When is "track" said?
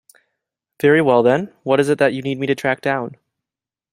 2.55-2.81